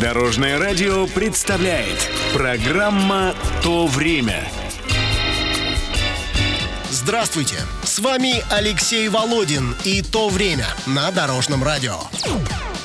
[0.00, 4.46] Дорожное радио представляет программа «То время».
[6.90, 7.56] Здравствуйте!
[7.82, 11.96] С вами Алексей Володин и «То время» на Дорожном радио.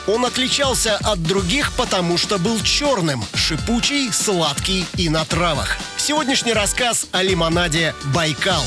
[0.07, 5.77] Он отличался от других, потому что был черным, шипучий, сладкий и на травах.
[5.97, 8.63] Сегодняшний рассказ о лимонаде «Байкал».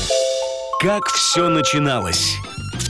[0.81, 2.35] Как все начиналось?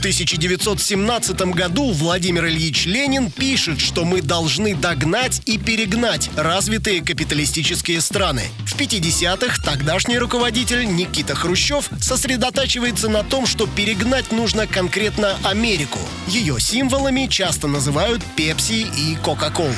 [0.06, 8.00] В 1917 году Владимир Ильич Ленин пишет, что мы должны догнать и перегнать развитые капиталистические
[8.00, 8.42] страны.
[8.66, 15.98] В 50-х тогдашний руководитель Никита Хрущев сосредотачивается на том, что перегнать нужно конкретно Америку.
[16.28, 19.74] Ее символами часто называют Пепси и Кока-Колу.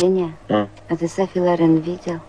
[0.00, 0.68] Леня, а,
[0.98, 2.20] ты Софи Лорен видел?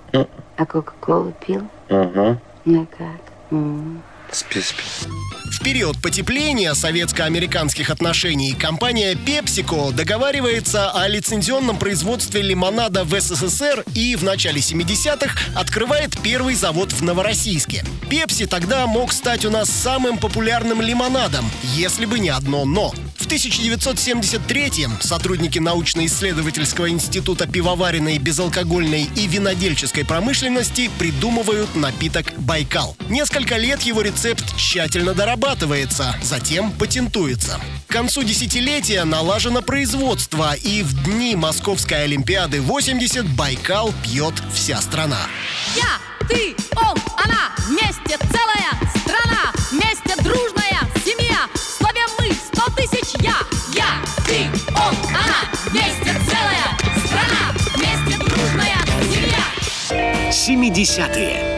[0.56, 1.68] А Кока-Колу пил?
[1.90, 2.42] Ага.
[2.64, 3.22] Ну как?
[3.52, 4.02] М.
[4.32, 4.84] Спи, спи.
[5.54, 14.16] В период потепления советско-американских отношений компания PepsiCo договаривается о лицензионном производстве лимонада в СССР и
[14.16, 17.86] в начале 70-х открывает первый завод в Новороссийске.
[18.10, 21.45] Пепси тогда мог стать у нас самым популярным лимонадом,
[21.76, 22.92] если бы не одно «но».
[23.34, 32.95] В 1973-м сотрудники научно-исследовательского института пивоваренной, безалкогольной и винодельческой промышленности придумывают напиток «Байкал».
[33.09, 37.59] Несколько лет его рецепт тщательно дорабатывается, затем патентуется.
[37.88, 45.26] К концу десятилетия налажено производство, и в дни Московской Олимпиады 80 Байкал пьет вся страна.
[45.76, 49.03] Я, ты, он, она, вместе целая
[60.44, 61.53] 70-е.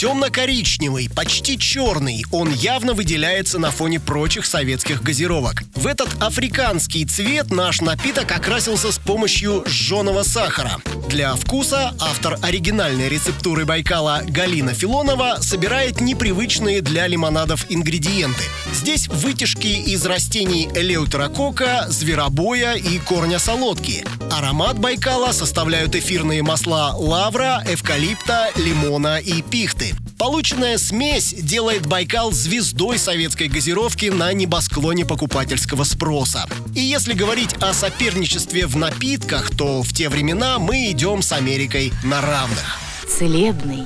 [0.00, 5.62] Темно-коричневый, почти черный, он явно выделяется на фоне прочих советских газировок.
[5.74, 10.80] В этот африканский цвет наш напиток окрасился с помощью жженого сахара.
[11.10, 18.44] Для вкуса автор оригинальной рецептуры Байкала Галина Филонова собирает непривычные для лимонадов ингредиенты.
[18.72, 24.02] Здесь вытяжки из растений элеутерокока, зверобоя и корня солодки.
[24.30, 29.89] Аромат Байкала составляют эфирные масла лавра, эвкалипта, лимона и пихты.
[30.18, 36.46] Полученная смесь делает Байкал звездой советской газировки на небосклоне покупательского спроса.
[36.74, 41.92] И если говорить о соперничестве в напитках, то в те времена мы идем с Америкой
[42.04, 42.78] на равных.
[43.08, 43.84] Целебный,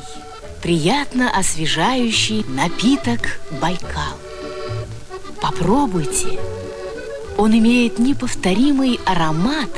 [0.62, 4.18] приятно освежающий напиток Байкал.
[5.40, 6.38] Попробуйте.
[7.36, 9.70] Он имеет неповторимый аромат,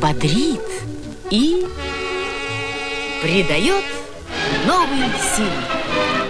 [0.00, 0.60] бодрит
[1.30, 1.66] и
[3.22, 3.84] придает
[4.66, 5.50] новые силы.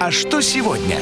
[0.01, 0.99] А что сегодня?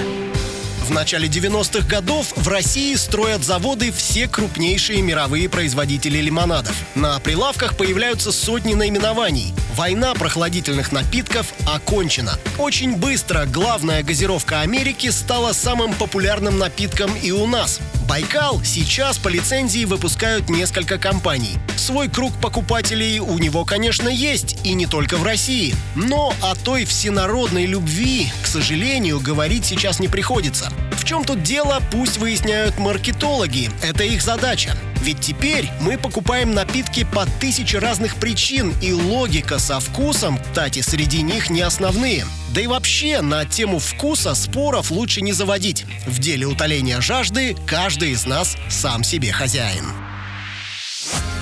[0.85, 6.77] В начале 90-х годов в России строят заводы все крупнейшие мировые производители лимонадов.
[6.95, 9.55] На прилавках появляются сотни наименований.
[9.77, 12.39] Война прохладительных напитков окончена.
[12.59, 17.81] Очень быстро главная газировка Америки стала самым популярным напитком и у нас.
[18.05, 21.57] Байкал сейчас по лицензии выпускают несколько компаний.
[21.77, 25.75] Свой круг покупателей у него, конечно, есть, и не только в России.
[25.95, 30.71] Но о той всенародной любви, к сожалению, говорить сейчас не приходится.
[30.93, 33.71] В чем тут дело, пусть выясняют маркетологи.
[33.83, 34.77] Это их задача.
[35.03, 41.23] Ведь теперь мы покупаем напитки по тысяче разных причин, и логика со вкусом, кстати, среди
[41.23, 42.25] них не основные.
[42.55, 45.85] Да и вообще, на тему вкуса споров лучше не заводить.
[46.07, 49.85] В деле утоления жажды каждый из нас сам себе хозяин.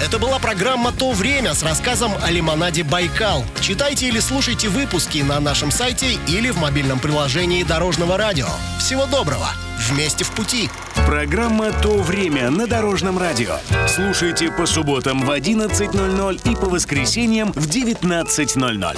[0.03, 3.45] Это была программа «То время» с рассказом о лимонаде «Байкал».
[3.61, 8.49] Читайте или слушайте выпуски на нашем сайте или в мобильном приложении Дорожного радио.
[8.79, 9.51] Всего доброго!
[9.91, 10.71] Вместе в пути!
[11.07, 13.59] Программа «То время» на Дорожном радио.
[13.87, 18.97] Слушайте по субботам в 11.00 и по воскресеньям в 19.00.